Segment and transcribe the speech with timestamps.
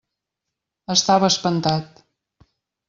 [0.95, 2.05] Estava espantat.